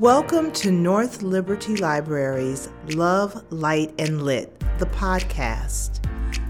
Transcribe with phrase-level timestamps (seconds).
[0.00, 6.02] Welcome to North Liberty Library's Love, Light, and Lit, the podcast,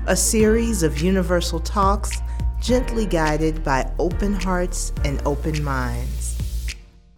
[0.06, 2.16] a series of universal talks
[2.60, 6.76] gently guided by open hearts and open minds.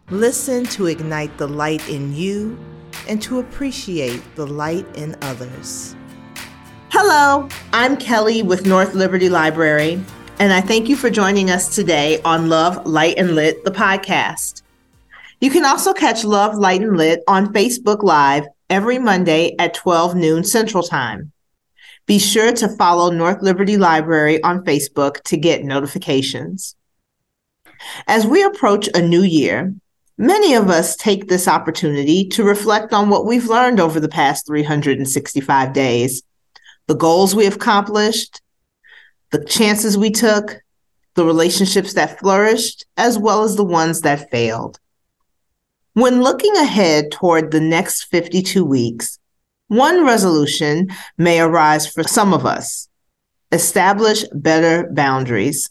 [0.08, 2.58] Listen to ignite the light in you
[3.06, 5.94] and to appreciate the light in others.
[6.88, 10.02] Hello, I'm Kelly with North Liberty Library,
[10.38, 14.62] and I thank you for joining us today on Love, Light, and Lit, the podcast.
[15.42, 20.14] You can also catch Love, Light, and Lit on Facebook Live every Monday at 12
[20.14, 21.32] noon Central Time.
[22.06, 26.76] Be sure to follow North Liberty Library on Facebook to get notifications.
[28.06, 29.74] As we approach a new year,
[30.16, 34.46] many of us take this opportunity to reflect on what we've learned over the past
[34.46, 36.22] 365 days,
[36.86, 38.40] the goals we have accomplished,
[39.30, 40.62] the chances we took,
[41.14, 44.78] the relationships that flourished, as well as the ones that failed.
[45.94, 49.18] When looking ahead toward the next 52 weeks,
[49.68, 52.88] one resolution may arise for some of us
[53.52, 55.68] establish better boundaries.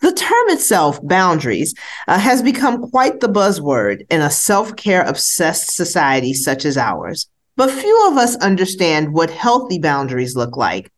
[0.00, 1.72] The term itself, boundaries,
[2.08, 7.28] uh, has become quite the buzzword in a self care obsessed society such as ours.
[7.56, 10.90] But few of us understand what healthy boundaries look like.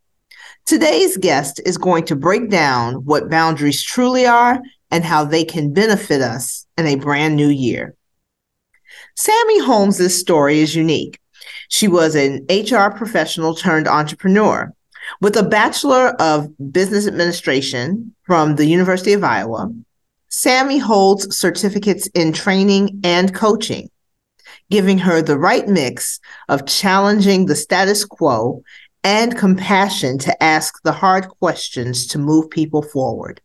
[0.65, 5.75] Today's guest is going to break down what boundaries truly are and how they can
[5.75, 7.95] benefit us in a brand new year.
[9.17, 11.19] Sammy Holmes' story is unique.
[11.69, 14.73] She was an HR professional turned entrepreneur.
[15.21, 19.73] With a Bachelor of Business Administration from the University of Iowa,
[20.29, 23.91] Sammy holds certificates in training and coaching,
[24.71, 28.63] giving her the right mix of challenging the status quo
[29.03, 33.41] and compassion to ask the hard questions to move people forward.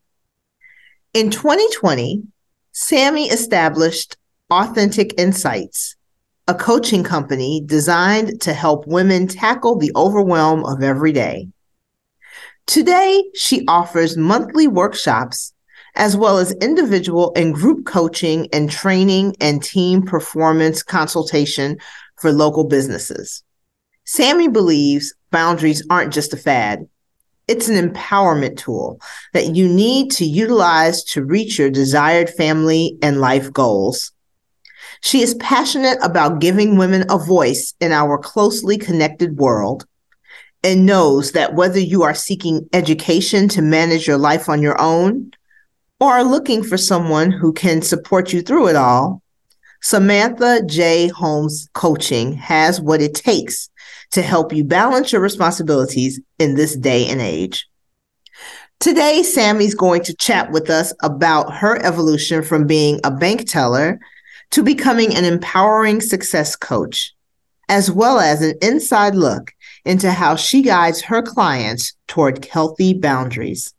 [1.13, 2.23] In 2020,
[2.71, 4.17] Sammy established
[4.51, 5.95] Authentic Insights,
[6.47, 11.47] a coaching company designed to help women tackle the overwhelm of every day.
[12.67, 15.51] Today, she offers monthly workshops
[15.95, 21.77] as well as individual and group coaching and training and team performance consultation
[22.17, 23.43] for local businesses.
[24.03, 26.87] Sammy believes boundaries aren't just a fad.
[27.47, 29.01] It's an empowerment tool
[29.33, 34.11] that you need to utilize to reach your desired family and life goals.
[35.05, 39.85] She is passionate about giving women a voice in our closely connected world
[40.63, 45.29] and knows that whether you are seeking education to manage your life on your own
[45.99, 49.21] or are looking for someone who can support you through it all,
[49.79, 51.09] Samantha J.
[51.09, 53.69] Holmes Coaching has what it takes
[54.09, 57.69] to help you balance your responsibilities in this day and age.
[58.79, 63.99] Today, Sammy's going to chat with us about her evolution from being a bank teller
[64.51, 67.13] to becoming an empowering success coach,
[67.69, 69.53] as well as an inside look
[69.85, 73.73] into how she guides her clients toward healthy boundaries.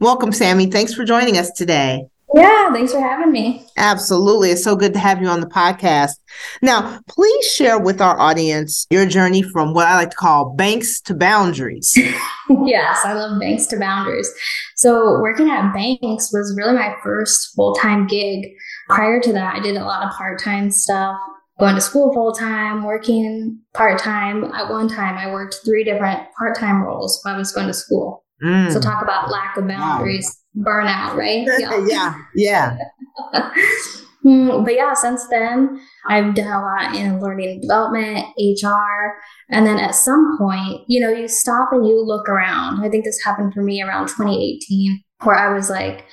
[0.00, 0.66] Welcome, Sammy.
[0.66, 2.06] Thanks for joining us today.
[2.34, 3.66] Yeah, thanks for having me.
[3.76, 4.50] Absolutely.
[4.50, 6.12] It's so good to have you on the podcast.
[6.62, 11.00] Now, please share with our audience your journey from what I like to call banks
[11.02, 11.92] to boundaries.
[12.64, 14.32] yes, I love banks to boundaries.
[14.76, 18.52] So, working at banks was really my first full time gig.
[18.88, 21.16] Prior to that, I did a lot of part time stuff,
[21.60, 24.44] going to school full time, working part time.
[24.54, 27.74] At one time, I worked three different part time roles while I was going to
[27.74, 28.24] school.
[28.42, 28.72] Mm.
[28.72, 30.41] So, talk about lack of boundaries, wow.
[30.56, 31.46] Burnout, right?
[31.58, 31.86] Yeah.
[32.34, 32.76] yeah.
[33.34, 33.52] Yeah.
[34.22, 39.16] Hmm, but yeah, since then, I've done a lot in learning development, HR.
[39.50, 42.84] And then at some point, you know, you stop and you look around.
[42.84, 46.04] I think this happened for me around 2018, where I was like,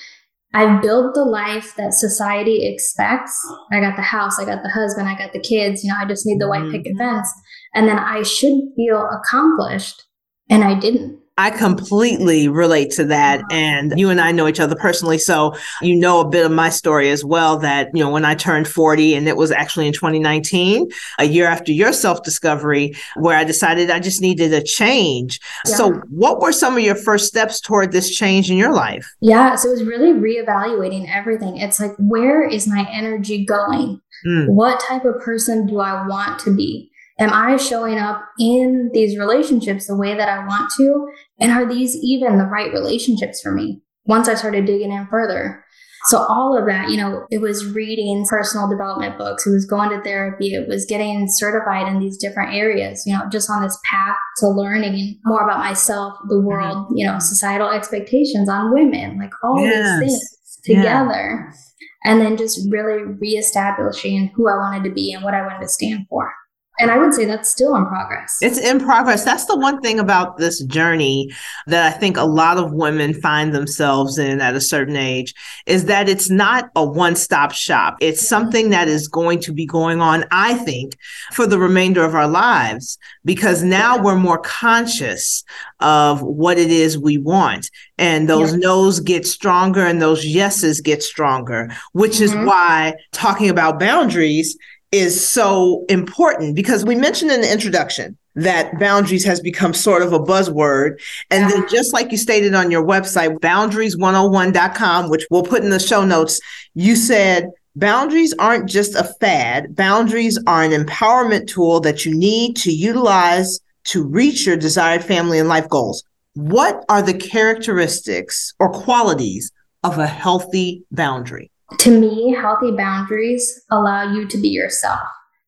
[0.55, 3.39] I've built the life that society expects.
[3.72, 5.83] I got the house, I got the husband, I got the kids.
[5.83, 7.17] You know, I just need the white picket mm-hmm.
[7.17, 7.31] fence.
[7.75, 10.03] And then I should feel accomplished.
[10.49, 11.19] And I didn't.
[11.39, 13.41] I completely relate to that.
[13.50, 15.17] And you and I know each other personally.
[15.17, 18.35] So you know a bit of my story as well that, you know, when I
[18.35, 23.37] turned 40 and it was actually in 2019, a year after your self discovery, where
[23.37, 25.40] I decided I just needed a change.
[25.66, 25.75] Yeah.
[25.75, 29.09] So what were some of your first steps toward this change in your life?
[29.22, 29.55] Yeah.
[29.55, 31.55] So it was really reevaluating everything.
[31.55, 34.02] It's like, where is my energy going?
[34.28, 34.49] Mm.
[34.49, 36.89] What type of person do I want to be?
[37.19, 41.07] Am I showing up in these relationships the way that I want to?
[41.39, 43.81] And are these even the right relationships for me?
[44.05, 45.63] Once I started digging in further.
[46.05, 49.89] So all of that, you know, it was reading personal development books, it was going
[49.89, 53.77] to therapy, it was getting certified in these different areas, you know, just on this
[53.83, 56.47] path to learning more about myself, the mm-hmm.
[56.47, 59.99] world, you know, societal expectations on women, like all yes.
[59.99, 61.51] these things together.
[61.51, 62.11] Yeah.
[62.11, 65.67] and then just really reestablishing who I wanted to be and what I wanted to
[65.67, 66.31] stand for.
[66.79, 68.37] And I would say that's still in progress.
[68.41, 69.26] It's in progress.
[69.26, 71.29] That's the one thing about this journey
[71.67, 75.34] that I think a lot of women find themselves in at a certain age
[75.66, 77.97] is that it's not a one stop shop.
[77.99, 80.97] It's something that is going to be going on, I think,
[81.34, 85.43] for the remainder of our lives, because now we're more conscious
[85.81, 87.70] of what it is we want.
[87.97, 92.40] And those no's get stronger and those yeses get stronger, which mm-hmm.
[92.40, 94.58] is why talking about boundaries
[94.91, 100.14] is so important because we mentioned in the introduction that boundaries has become sort of
[100.14, 101.00] a buzzword.
[101.30, 101.50] And yeah.
[101.50, 106.06] then just like you stated on your website, boundaries101.com, which we'll put in the show
[106.06, 106.40] notes,
[106.74, 109.76] you said boundaries aren't just a fad.
[109.76, 115.40] Boundaries are an empowerment tool that you need to utilize to reach your desired family
[115.40, 116.03] and life goals.
[116.34, 119.52] What are the characteristics or qualities
[119.84, 121.52] of a healthy boundary?
[121.77, 124.99] To me, healthy boundaries allow you to be yourself.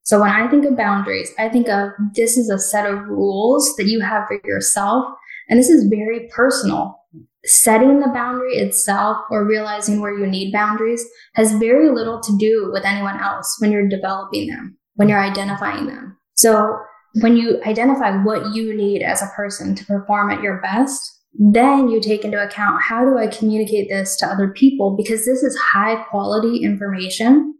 [0.04, 3.76] So when I think of boundaries, I think of this is a set of rules
[3.78, 5.06] that you have for yourself.
[5.50, 6.98] And this is very personal.
[7.46, 11.04] Setting the boundary itself or realizing where you need boundaries
[11.36, 15.88] has very little to do with anyone else when you're developing them, when you're identifying
[15.88, 16.18] them.
[16.36, 16.78] So
[17.22, 21.88] when you identify what you need as a person to perform at your best, then
[21.88, 24.96] you take into account how do I communicate this to other people?
[24.96, 27.56] Because this is high quality information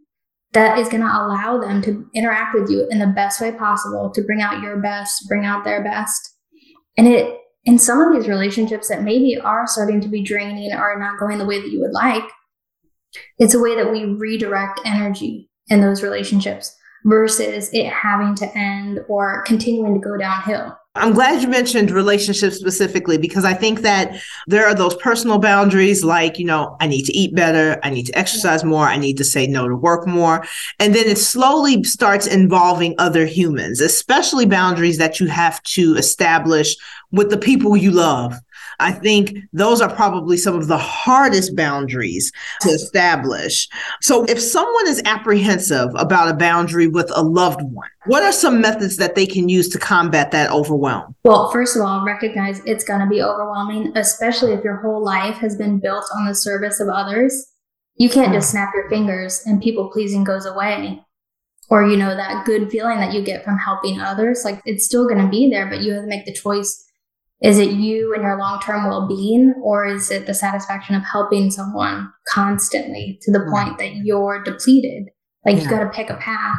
[0.52, 4.10] that is going to allow them to interact with you in the best way possible
[4.14, 6.20] to bring out your best, bring out their best.
[6.98, 10.98] And it, in some of these relationships that maybe are starting to be draining or
[10.98, 12.24] not going the way that you would like,
[13.38, 16.74] it's a way that we redirect energy in those relationships
[17.04, 20.76] versus it having to end or continuing to go downhill.
[20.94, 26.04] I'm glad you mentioned relationships specifically because I think that there are those personal boundaries
[26.04, 29.16] like, you know, I need to eat better, I need to exercise more, I need
[29.16, 30.44] to say no to work more.
[30.78, 36.76] And then it slowly starts involving other humans, especially boundaries that you have to establish
[37.12, 38.34] with the people you love
[38.82, 42.32] I think those are probably some of the hardest boundaries
[42.62, 43.68] to establish.
[44.00, 48.60] So, if someone is apprehensive about a boundary with a loved one, what are some
[48.60, 51.14] methods that they can use to combat that overwhelm?
[51.24, 55.36] Well, first of all, recognize it's going to be overwhelming, especially if your whole life
[55.36, 57.46] has been built on the service of others.
[57.96, 61.00] You can't just snap your fingers and people pleasing goes away.
[61.68, 65.08] Or, you know, that good feeling that you get from helping others, like it's still
[65.08, 66.84] going to be there, but you have to make the choice
[67.42, 71.02] is it you and your long term well being, or is it the satisfaction of
[71.02, 75.08] helping someone constantly to the point that you're depleted?
[75.44, 75.62] Like yeah.
[75.62, 76.56] you got to pick a path.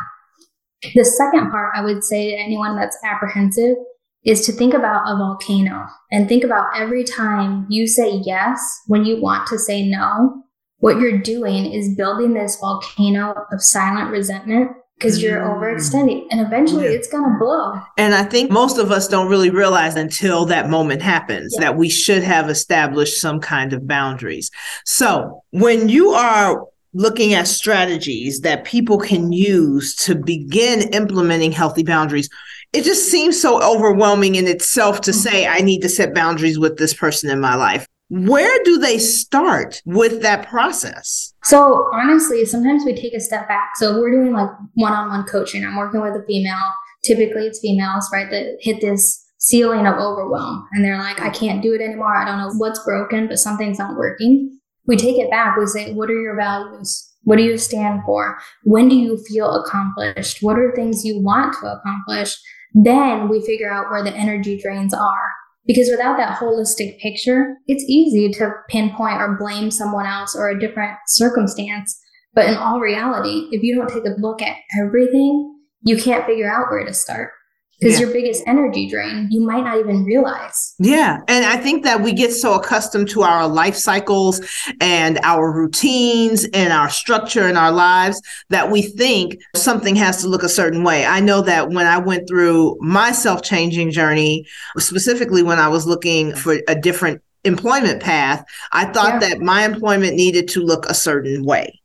[0.94, 3.78] The second part I would say to anyone that's apprehensive
[4.26, 9.06] is to think about a volcano and think about every time you say yes when
[9.06, 10.44] you want to say no,
[10.80, 14.72] what you're doing is building this volcano of silent resentment
[15.04, 16.92] because you're overextending and eventually yeah.
[16.92, 17.74] it's going to blow.
[17.98, 21.66] And I think most of us don't really realize until that moment happens yeah.
[21.66, 24.50] that we should have established some kind of boundaries.
[24.86, 31.84] So when you are looking at strategies that people can use to begin implementing healthy
[31.84, 32.30] boundaries,
[32.72, 35.20] it just seems so overwhelming in itself to mm-hmm.
[35.20, 37.86] say, I need to set boundaries with this person in my life.
[38.16, 41.34] Where do they start with that process?
[41.46, 43.72] So, honestly, sometimes we take a step back.
[43.78, 45.66] So, if we're doing like one on one coaching.
[45.66, 46.62] I'm working with a female.
[47.04, 50.68] Typically, it's females, right, that hit this ceiling of overwhelm.
[50.74, 52.16] And they're like, I can't do it anymore.
[52.16, 54.60] I don't know what's broken, but something's not working.
[54.86, 55.58] We take it back.
[55.58, 57.12] We say, What are your values?
[57.24, 58.38] What do you stand for?
[58.64, 60.38] When do you feel accomplished?
[60.42, 62.38] What are things you want to accomplish?
[62.76, 65.32] Then we figure out where the energy drains are.
[65.66, 70.60] Because without that holistic picture, it's easy to pinpoint or blame someone else or a
[70.60, 71.98] different circumstance.
[72.34, 76.52] But in all reality, if you don't take a look at everything, you can't figure
[76.52, 77.32] out where to start
[77.80, 78.06] because yeah.
[78.06, 82.14] your biggest energy drain you might not even realize yeah and i think that we
[82.14, 84.42] get so accustomed to our life cycles
[84.80, 90.28] and our routines and our structure in our lives that we think something has to
[90.28, 94.46] look a certain way i know that when i went through my self-changing journey
[94.78, 99.30] specifically when i was looking for a different employment path i thought yeah.
[99.30, 101.80] that my employment needed to look a certain way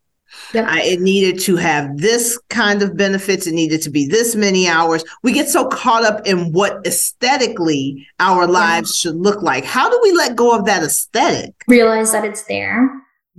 [0.53, 0.65] Yep.
[0.67, 3.45] I, it needed to have this kind of benefits.
[3.45, 5.03] It needed to be this many hours.
[5.23, 9.63] We get so caught up in what aesthetically our lives should look like.
[9.63, 11.53] How do we let go of that aesthetic?
[11.67, 12.89] Realize that it's there.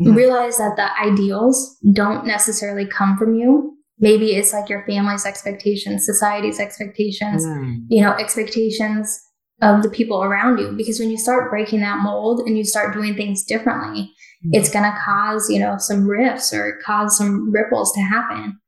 [0.01, 0.15] Mm-hmm.
[0.15, 3.77] Realize that the ideals don't necessarily come from you.
[3.99, 7.85] Maybe it's like your family's expectations, society's expectations, mm.
[7.89, 9.21] you know, expectations
[9.61, 10.73] of the people around you.
[10.73, 14.15] Because when you start breaking that mold and you start doing things differently.
[14.45, 14.55] Mm-hmm.
[14.55, 18.59] it's going to cause, you know, some rifts or cause some ripples to happen.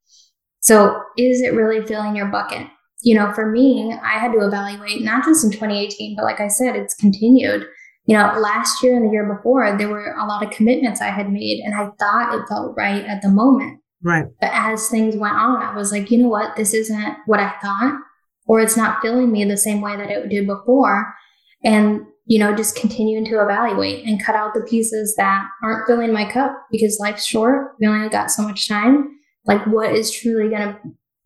[0.61, 2.67] So is it really filling your bucket?
[3.03, 6.49] You know, for me, I had to evaluate not just in 2018, but like I
[6.49, 7.67] said, it's continued.
[8.05, 11.09] You know, last year and the year before, there were a lot of commitments I
[11.09, 13.81] had made and I thought it felt right at the moment.
[14.05, 14.27] Right.
[14.41, 16.55] But as things went on, I was like, you know what?
[16.55, 17.99] This isn't what I thought,
[18.47, 21.15] or it's not filling me the same way that it did before.
[21.65, 26.13] And you know, just continuing to evaluate and cut out the pieces that aren't filling
[26.13, 27.75] my cup because life's short.
[27.81, 29.19] We only got so much time.
[29.45, 30.79] Like, what is truly going to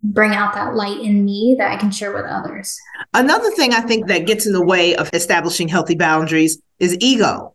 [0.02, 2.78] bring out that light in me that I can share with others?
[3.12, 7.54] Another thing I think that gets in the way of establishing healthy boundaries is ego.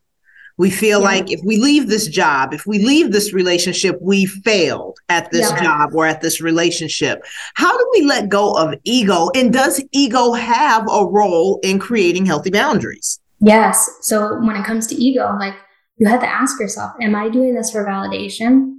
[0.57, 1.05] We feel yeah.
[1.05, 5.49] like if we leave this job, if we leave this relationship, we failed at this
[5.49, 5.63] yeah.
[5.63, 7.23] job or at this relationship.
[7.55, 9.31] How do we let go of ego?
[9.33, 13.19] And does ego have a role in creating healthy boundaries?
[13.41, 13.89] Yes.
[14.01, 15.55] So when it comes to ego, like
[15.97, 18.75] you have to ask yourself, am I doing this for validation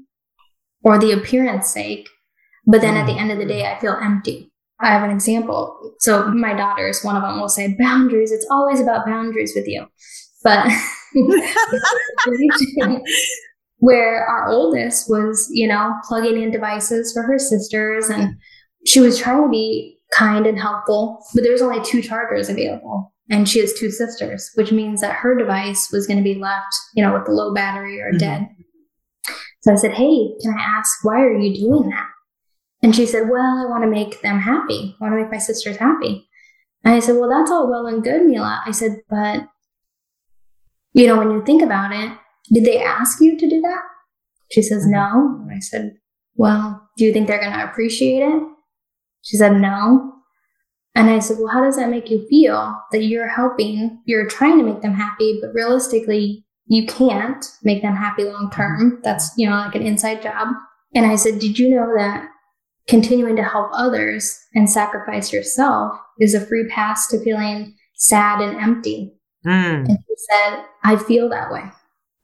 [0.83, 2.09] or the appearance sake?
[2.65, 3.19] But then at the hmm.
[3.19, 4.53] end of the day, I feel empty.
[4.81, 5.95] I have an example.
[5.99, 8.33] So my daughters, one of them will say, boundaries.
[8.33, 9.87] It's always about boundaries with you.
[10.45, 10.67] But
[13.79, 18.35] where our oldest was, you know, plugging in devices for her sisters and
[18.87, 23.12] she was trying to be kind and helpful, but there was only two chargers available
[23.33, 26.75] and she has two sisters, which means that her device was going to be left,
[26.95, 28.19] you know, with the low battery or mm-hmm.
[28.19, 28.49] dead.
[29.63, 32.09] So I said, Hey, can I ask, why are you doing that?
[32.83, 34.95] And she said, Well, I want to make them happy.
[35.01, 36.29] I want to make my sisters happy.
[36.85, 38.63] And I said, Well, that's all well and good, Mila.
[38.67, 39.49] I said, But,
[40.93, 42.13] you know, when you think about it,
[42.53, 43.83] did they ask you to do that?
[44.51, 44.93] She says, mm-hmm.
[44.93, 45.41] No.
[45.43, 45.95] And I said,
[46.35, 48.43] Well, do you think they're going to appreciate it?
[49.23, 50.13] She said, No.
[50.95, 54.59] And I said, Well, how does that make you feel that you're helping, you're trying
[54.59, 59.01] to make them happy, but realistically, you can't make them happy long term?
[59.03, 60.49] That's, you know, like an inside job.
[60.95, 62.29] And I said, Did you know that
[62.89, 68.61] continuing to help others and sacrifice yourself is a free pass to feeling sad and
[68.61, 69.15] empty?
[69.47, 69.89] Mm.
[69.89, 71.65] And he said, I feel that way.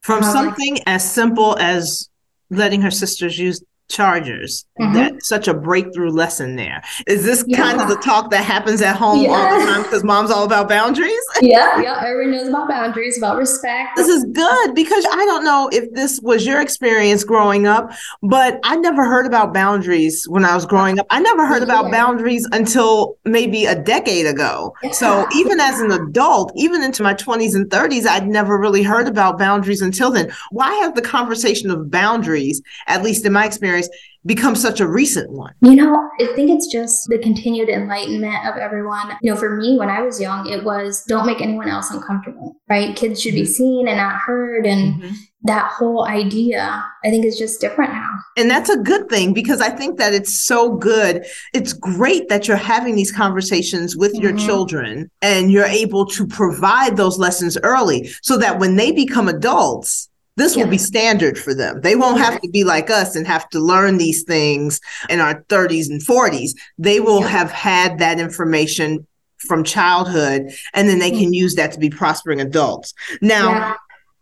[0.01, 2.09] From something like, as simple as
[2.49, 4.65] letting her sisters use chargers.
[4.79, 4.93] Mm-hmm.
[4.93, 6.81] That's such a breakthrough lesson there.
[7.07, 7.57] Is this yeah.
[7.57, 9.31] kind of the talk that happens at home yeah.
[9.31, 11.19] all the time because mom's all about boundaries?
[11.41, 12.03] Yeah, yeah.
[12.05, 13.95] Everyone knows about boundaries, about respect.
[13.95, 17.91] This is good because I don't know if this was your experience growing up,
[18.21, 21.07] but I never heard about boundaries when I was growing up.
[21.09, 21.79] I never heard yeah.
[21.79, 24.75] about boundaries until maybe a decade ago.
[24.91, 29.07] So even as an adult, even into my 20s and 30s, I'd never really heard
[29.07, 30.29] about boundaries until then.
[30.51, 33.78] Why have the conversation of boundaries, at least in my experience,
[34.25, 35.53] become such a recent one?
[35.61, 39.17] You know, I think it's just the continued enlightenment of everyone.
[39.21, 42.57] You know, for me, when I was young, it was don't make anyone else uncomfortable,
[42.69, 42.95] right?
[42.95, 43.51] Kids should be mm-hmm.
[43.51, 44.65] seen and not heard.
[44.65, 45.13] And mm-hmm.
[45.43, 48.09] that whole idea, I think, is just different now.
[48.37, 51.25] And that's a good thing because I think that it's so good.
[51.53, 54.23] It's great that you're having these conversations with mm-hmm.
[54.23, 59.27] your children and you're able to provide those lessons early so that when they become
[59.27, 60.08] adults,
[60.39, 61.81] this will be standard for them.
[61.81, 64.79] They won't have to be like us and have to learn these things
[65.09, 66.51] in our 30s and 40s.
[66.77, 69.05] They will have had that information
[69.47, 71.33] from childhood and then they can mm-hmm.
[71.33, 72.93] use that to be prospering adults.
[73.21, 73.75] Now, yeah.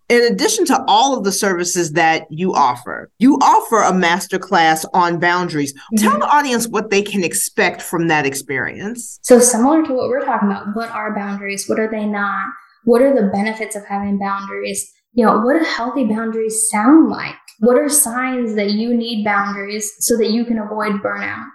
[0.10, 4.86] In addition to all of the services that you offer, you offer a master class
[4.94, 5.74] on boundaries.
[5.74, 5.98] Mm-hmm.
[5.98, 9.20] Tell the audience what they can expect from that experience.
[9.22, 11.68] So, similar to what we're talking about, what are boundaries?
[11.68, 12.46] What are they not?
[12.86, 14.94] What are the benefits of having boundaries?
[15.18, 17.34] You know, what do healthy boundaries sound like?
[17.60, 21.48] What are signs that you need boundaries so that you can avoid burnout?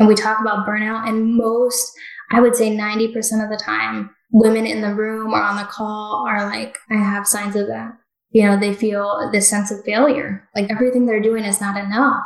[0.00, 1.92] And we talk about burnout, and most,
[2.32, 3.08] I would say 90%
[3.44, 7.28] of the time, women in the room or on the call are like, I have
[7.28, 7.92] signs of that.
[8.30, 12.24] You know, they feel this sense of failure, like everything they're doing is not enough.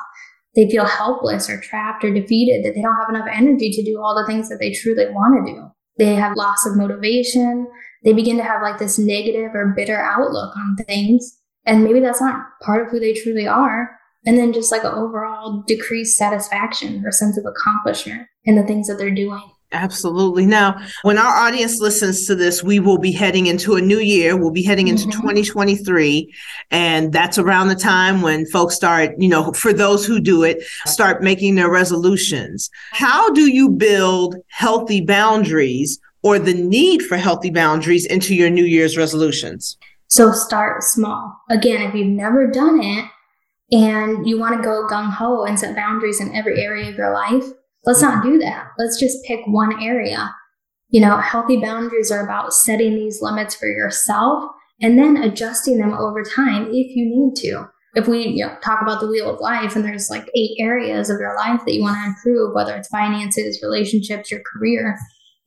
[0.56, 4.00] They feel helpless or trapped or defeated, that they don't have enough energy to do
[4.00, 5.66] all the things that they truly want to do.
[5.98, 7.66] They have loss of motivation
[8.04, 11.38] they begin to have like this negative or bitter outlook on things.
[11.64, 13.96] And maybe that's not part of who they truly are.
[14.24, 18.88] And then just like an overall decreased satisfaction or sense of accomplishment in the things
[18.88, 19.42] that they're doing.
[19.72, 20.44] Absolutely.
[20.44, 24.36] Now, when our audience listens to this, we will be heading into a new year.
[24.36, 25.22] We'll be heading into mm-hmm.
[25.22, 26.32] 2023.
[26.70, 30.62] And that's around the time when folks start, you know, for those who do it,
[30.84, 32.68] start making their resolutions.
[32.92, 38.64] How do you build healthy boundaries or the need for healthy boundaries into your New
[38.64, 39.76] Year's resolutions?
[40.08, 41.34] So start small.
[41.50, 43.06] Again, if you've never done it
[43.72, 47.14] and you want to go gung ho and set boundaries in every area of your
[47.14, 47.44] life,
[47.84, 48.66] let's not do that.
[48.78, 50.34] Let's just pick one area.
[50.90, 54.44] You know, healthy boundaries are about setting these limits for yourself
[54.82, 57.66] and then adjusting them over time if you need to.
[57.94, 61.08] If we you know, talk about the wheel of life and there's like eight areas
[61.08, 64.98] of your life that you want to improve, whether it's finances, relationships, your career,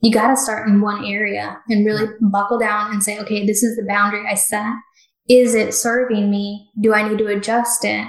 [0.06, 3.64] you got to start in one area and really buckle down and say, okay, this
[3.64, 4.72] is the boundary I set.
[5.28, 6.70] Is it serving me?
[6.80, 8.08] Do I need to adjust it?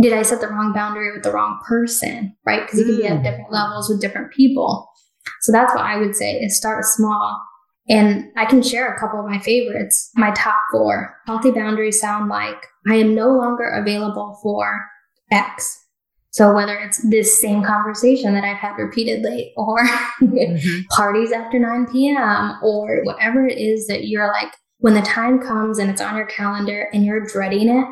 [0.00, 2.34] Did I set the wrong boundary with the wrong person?
[2.46, 2.62] Right?
[2.62, 3.24] Because you can be at mm.
[3.24, 4.88] different levels with different people.
[5.42, 7.38] So that's what I would say is start small.
[7.86, 10.10] And I can share a couple of my favorites.
[10.14, 14.86] My top four healthy boundaries sound like I am no longer available for
[15.30, 15.85] X.
[16.36, 19.78] So whether it's this same conversation that I've had repeatedly or
[20.20, 20.80] mm-hmm.
[20.90, 22.58] parties after 9 p.m.
[22.62, 26.26] or whatever it is that you're like, when the time comes and it's on your
[26.26, 27.86] calendar and you're dreading it,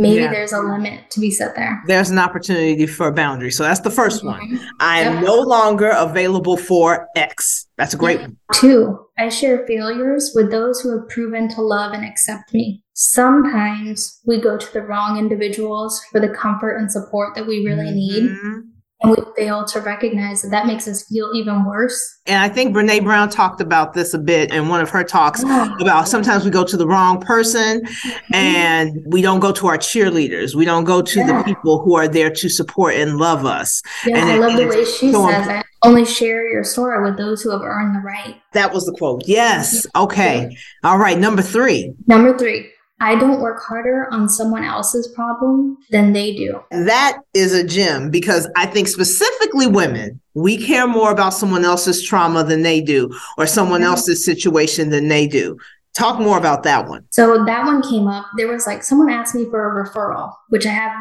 [0.00, 0.30] maybe yeah.
[0.30, 1.82] there's a limit to be set there.
[1.86, 3.50] There's an opportunity for a boundary.
[3.50, 4.26] So that's the 1st mm-hmm.
[4.26, 4.60] one.
[4.80, 5.24] I am yep.
[5.24, 7.66] no longer available for X.
[7.76, 8.36] That's a great one.
[8.54, 12.82] Two, I share failures with those who have proven to love and accept me.
[12.94, 17.86] Sometimes we go to the wrong individuals for the comfort and support that we really
[17.86, 18.58] mm-hmm.
[18.58, 18.62] need
[19.02, 22.18] and we fail to recognize that that makes us feel even worse.
[22.26, 25.42] And I think Brene Brown talked about this a bit in one of her talks
[25.42, 25.74] yeah.
[25.80, 28.34] about sometimes we go to the wrong person mm-hmm.
[28.34, 30.54] and we don't go to our cheerleaders.
[30.54, 31.38] We don't go to yeah.
[31.38, 33.82] the people who are there to support and love us.
[34.04, 35.66] Yeah, and I it, love the way she so says it.
[35.82, 38.36] Only share your story with those who have earned the right.
[38.52, 39.22] That was the quote.
[39.26, 39.86] Yes.
[39.96, 40.54] Okay.
[40.84, 41.18] All right.
[41.18, 41.94] Number three.
[42.06, 42.70] Number three.
[43.00, 46.60] I don't work harder on someone else's problem than they do.
[46.70, 52.02] That is a gem because I think specifically women, we care more about someone else's
[52.02, 55.56] trauma than they do or someone else's situation than they do.
[55.94, 57.06] Talk more about that one.
[57.10, 58.26] So that one came up.
[58.36, 60.92] There was like someone asked me for a referral, which I have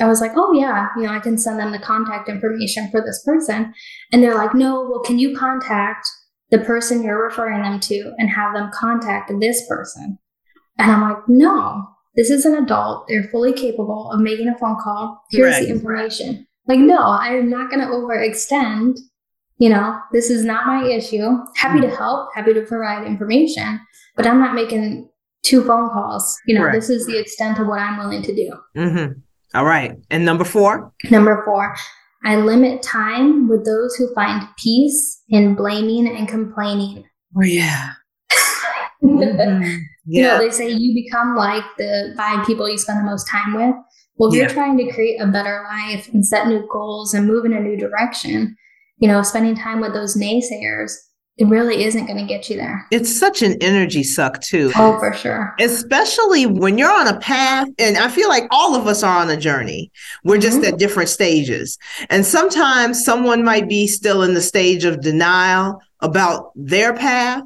[0.00, 3.00] I was like, oh yeah, you know, I can send them the contact information for
[3.00, 3.72] this person.
[4.10, 6.08] And they're like, no, well, can you contact
[6.50, 10.18] the person you're referring them to and have them contact this person?
[10.78, 13.06] And I'm like, no, this is an adult.
[13.08, 15.22] They're fully capable of making a phone call.
[15.30, 15.64] Here's right.
[15.64, 16.46] the information.
[16.66, 18.98] Like, no, I'm not going to overextend.
[19.58, 21.38] You know, this is not my issue.
[21.56, 23.80] Happy to help, happy to provide information,
[24.16, 25.08] but I'm not making
[25.44, 26.36] two phone calls.
[26.46, 28.52] You know, this is the extent of what I'm willing to do.
[28.76, 29.20] Mm-hmm.
[29.54, 29.96] All right.
[30.10, 30.92] And number four?
[31.10, 31.76] Number four,
[32.24, 37.04] I limit time with those who find peace in blaming and complaining.
[37.36, 37.92] Oh, yeah.
[39.04, 39.76] mm-hmm.
[40.06, 40.22] Yeah.
[40.22, 43.54] You know, they say you become like the five people you spend the most time
[43.54, 43.74] with.
[44.16, 44.42] Well, if yeah.
[44.42, 47.60] you're trying to create a better life and set new goals and move in a
[47.60, 48.56] new direction,
[48.98, 50.92] you know, spending time with those naysayers,
[51.36, 52.86] it really isn't going to get you there.
[52.92, 54.70] It's such an energy suck, too.
[54.76, 55.52] Oh, for sure.
[55.58, 59.30] Especially when you're on a path, and I feel like all of us are on
[59.30, 59.90] a journey.
[60.22, 60.74] We're just mm-hmm.
[60.74, 61.76] at different stages.
[62.08, 67.42] And sometimes someone might be still in the stage of denial about their path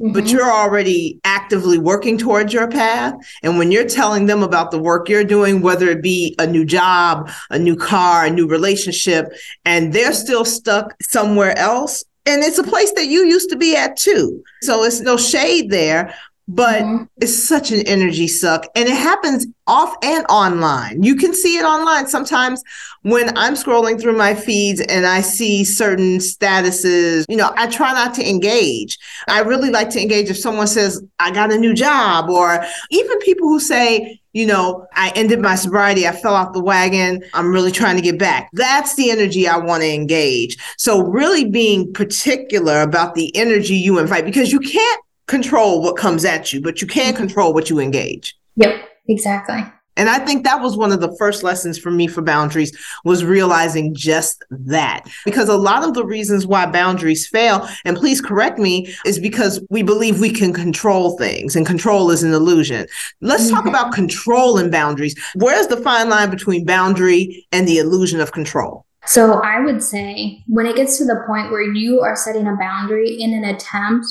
[0.00, 0.12] Mm-hmm.
[0.12, 3.14] But you're already actively working towards your path.
[3.42, 6.64] And when you're telling them about the work you're doing, whether it be a new
[6.64, 9.26] job, a new car, a new relationship,
[9.64, 13.76] and they're still stuck somewhere else, and it's a place that you used to be
[13.76, 14.42] at too.
[14.62, 16.14] So it's no shade there,
[16.50, 17.04] but mm-hmm.
[17.20, 21.64] it's such an energy suck and it happens off and online you can see it
[21.64, 22.62] online sometimes
[23.02, 27.92] when i'm scrolling through my feeds and i see certain statuses you know i try
[27.92, 31.72] not to engage i really like to engage if someone says i got a new
[31.72, 36.06] job or even people who say you know, I ended my sobriety.
[36.06, 37.20] I fell off the wagon.
[37.34, 38.48] I'm really trying to get back.
[38.52, 40.56] That's the energy I want to engage.
[40.78, 46.24] So, really being particular about the energy you invite because you can't control what comes
[46.24, 47.16] at you, but you can mm-hmm.
[47.16, 48.36] control what you engage.
[48.56, 49.64] Yep, exactly.
[49.96, 53.24] And I think that was one of the first lessons for me for boundaries was
[53.24, 55.04] realizing just that.
[55.24, 59.60] Because a lot of the reasons why boundaries fail, and please correct me, is because
[59.68, 62.86] we believe we can control things and control is an illusion.
[63.20, 63.56] Let's mm-hmm.
[63.56, 65.14] talk about control and boundaries.
[65.34, 68.86] Where's the fine line between boundary and the illusion of control?
[69.06, 72.56] So I would say when it gets to the point where you are setting a
[72.56, 74.06] boundary in an attempt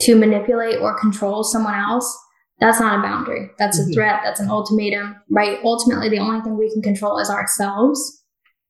[0.00, 2.18] to manipulate or control someone else,
[2.60, 3.50] that's not a boundary.
[3.58, 3.92] That's a mm-hmm.
[3.92, 4.20] threat.
[4.22, 5.58] That's an ultimatum, right?
[5.64, 8.22] Ultimately, the only thing we can control is ourselves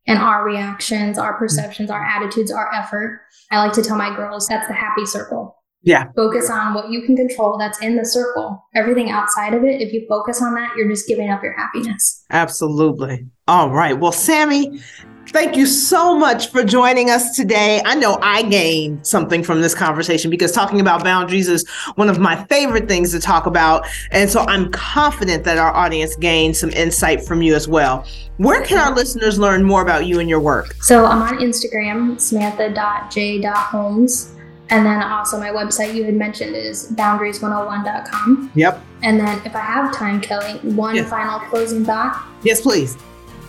[0.06, 3.20] and our reactions, our perceptions, our attitudes, our effort.
[3.50, 5.56] I like to tell my girls that's the happy circle.
[5.82, 6.08] Yeah.
[6.14, 8.62] Focus on what you can control that's in the circle.
[8.74, 12.24] Everything outside of it, if you focus on that, you're just giving up your happiness.
[12.30, 13.26] Absolutely.
[13.48, 13.98] All right.
[13.98, 14.80] Well, Sammy,
[15.28, 17.80] Thank you so much for joining us today.
[17.84, 22.18] I know I gained something from this conversation because talking about boundaries is one of
[22.18, 23.86] my favorite things to talk about.
[24.10, 28.04] And so I'm confident that our audience gained some insight from you as well.
[28.38, 30.74] Where can our listeners learn more about you and your work?
[30.82, 34.34] So I'm on Instagram, samantha.j.holmes.
[34.70, 38.52] And then also my website you had mentioned is boundaries101.com.
[38.54, 38.84] Yep.
[39.02, 41.08] And then, if I have time, Kelly, one yes.
[41.10, 42.24] final closing thought.
[42.42, 42.96] Yes, please.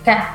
[0.01, 0.25] Okay.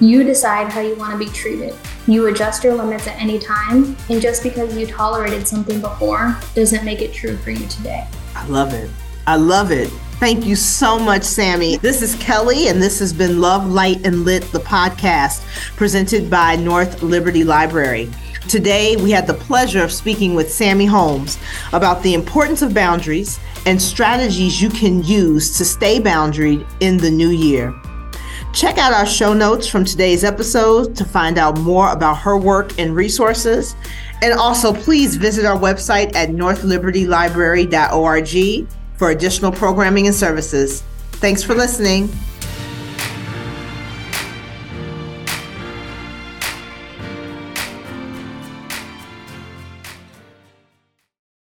[0.00, 1.76] You decide how you want to be treated.
[2.08, 6.84] You adjust your limits at any time, and just because you tolerated something before doesn't
[6.84, 8.08] make it true for you today.
[8.34, 8.90] I love it.
[9.26, 9.88] I love it.
[10.18, 11.76] Thank you so much, Sammy.
[11.76, 15.44] This is Kelly, and this has been Love, Light, and Lit, the podcast
[15.76, 18.10] presented by North Liberty Library.
[18.48, 21.38] Today, we had the pleasure of speaking with Sammy Holmes
[21.72, 27.10] about the importance of boundaries and strategies you can use to stay boundaried in the
[27.10, 27.72] new year.
[28.52, 32.78] Check out our show notes from today's episode to find out more about her work
[32.78, 33.74] and resources.
[34.20, 40.82] And also, please visit our website at northlibertylibrary.org for additional programming and services.
[41.12, 42.10] Thanks for listening.